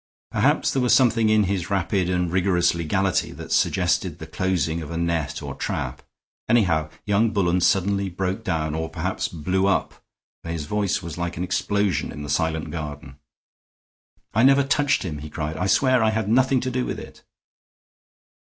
Perhaps 0.31 0.73
there 0.73 0.81
was 0.81 0.95
something 0.95 1.29
in 1.29 1.43
his 1.43 1.69
rapid 1.69 2.09
and 2.09 2.31
rigorous 2.31 2.73
legality 2.73 3.31
that 3.33 3.51
suggested 3.51 4.17
the 4.17 4.25
closing 4.25 4.81
of 4.81 4.89
a 4.89 4.97
net 4.97 5.43
or 5.43 5.53
trap. 5.53 6.01
Anyhow, 6.49 6.89
young 7.05 7.29
Bullen 7.29 7.61
suddenly 7.61 8.09
broke 8.09 8.43
down, 8.43 8.73
or 8.73 8.89
perhaps 8.89 9.27
blew 9.27 9.67
up, 9.67 10.03
for 10.43 10.49
his 10.49 10.65
voice 10.65 11.03
was 11.03 11.19
like 11.19 11.37
an 11.37 11.43
explosion 11.43 12.11
in 12.11 12.23
the 12.23 12.31
silent 12.31 12.71
garden. 12.71 13.19
"I 14.33 14.41
never 14.41 14.63
touched 14.63 15.03
him," 15.03 15.19
he 15.19 15.29
cried. 15.29 15.55
"I 15.55 15.67
swear 15.67 16.01
I 16.01 16.09
had 16.09 16.27
nothing 16.27 16.61
to 16.61 16.71
do 16.71 16.83
with 16.83 16.97
it!" 16.99 17.23